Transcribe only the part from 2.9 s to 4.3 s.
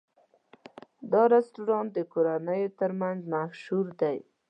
منځ مشهور دی.